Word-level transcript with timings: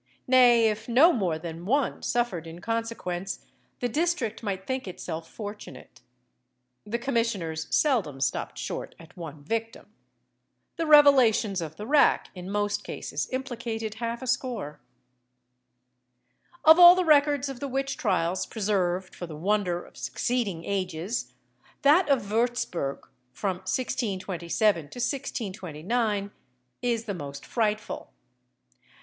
Nay, 0.25 0.67
if 0.67 0.89
no 0.89 1.13
more 1.13 1.37
than 1.37 1.63
one 1.63 2.01
suffered 2.01 2.47
in 2.47 2.57
consequence, 2.59 3.45
the 3.81 3.87
district 3.87 4.41
might 4.41 4.65
think 4.65 4.87
itself 4.87 5.29
fortunate. 5.29 6.01
The 6.87 6.97
commissioners 6.97 7.67
seldom 7.69 8.19
stopped 8.19 8.57
short 8.57 8.95
at 8.97 9.15
one 9.15 9.43
victim. 9.43 9.93
The 10.77 10.87
revelations 10.87 11.61
of 11.61 11.75
the 11.75 11.85
rack 11.85 12.31
in 12.33 12.49
most 12.49 12.83
cases 12.83 13.29
implicated 13.31 13.93
half 14.01 14.23
a 14.23 14.25
score. 14.25 14.79
[Illustration: 16.55 16.61
BAMBERG.] 16.65 16.69
Of 16.71 16.79
all 16.79 16.95
the 16.95 17.05
records 17.05 17.47
of 17.47 17.59
the 17.59 17.67
witch 17.67 17.95
trials 17.95 18.47
preserved 18.47 19.13
for 19.13 19.27
the 19.27 19.37
wonder 19.37 19.85
of 19.85 19.95
succeeding 19.97 20.65
ages, 20.65 21.31
that 21.83 22.09
of 22.09 22.23
Würzburg, 22.23 23.01
from 23.31 23.57
1627 23.57 24.79
to 24.79 24.83
1629, 24.99 26.31
is 26.81 27.05
the 27.05 27.13
most 27.13 27.45
frightful. 27.45 28.09